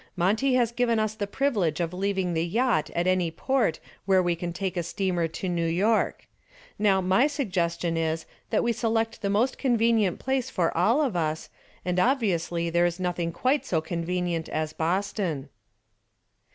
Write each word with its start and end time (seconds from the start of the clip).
Monty 0.15 0.55
has 0.55 0.71
given 0.71 0.97
us 0.97 1.13
the 1.13 1.27
privilege 1.27 1.79
of 1.79 1.93
leaving 1.93 2.33
the 2.33 2.43
yacht 2.43 2.89
at 2.95 3.05
any 3.05 3.29
port 3.29 3.79
where 4.05 4.19
we 4.23 4.35
can 4.35 4.51
take 4.51 4.75
a 4.75 4.81
steamer 4.81 5.27
to 5.27 5.47
New 5.47 5.67
York. 5.67 6.25
Now, 6.79 7.01
my 7.01 7.27
suggestion 7.27 7.95
is 7.95 8.25
that 8.49 8.63
we 8.63 8.73
select 8.73 9.21
the 9.21 9.29
most 9.29 9.59
convenient 9.59 10.17
place 10.17 10.49
for 10.49 10.75
all 10.75 11.03
of 11.03 11.15
us, 11.15 11.51
and 11.85 11.99
obviously 11.99 12.71
there 12.71 12.87
is 12.87 12.99
nothing 12.99 13.31
quite 13.31 13.63
so 13.63 13.79
convenient 13.79 14.49
as 14.49 14.73
Boston." 14.73 15.49